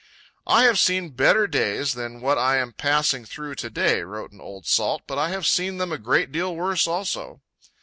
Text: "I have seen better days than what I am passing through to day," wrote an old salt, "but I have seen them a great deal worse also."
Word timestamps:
"I 0.47 0.63
have 0.63 0.79
seen 0.79 1.11
better 1.11 1.45
days 1.45 1.93
than 1.93 2.21
what 2.21 2.39
I 2.39 2.57
am 2.57 2.73
passing 2.73 3.23
through 3.23 3.53
to 3.53 3.69
day," 3.69 4.01
wrote 4.01 4.31
an 4.31 4.41
old 4.41 4.65
salt, 4.65 5.03
"but 5.05 5.19
I 5.19 5.29
have 5.29 5.45
seen 5.45 5.77
them 5.77 5.91
a 5.91 5.99
great 5.99 6.31
deal 6.31 6.55
worse 6.55 6.87
also." 6.87 7.43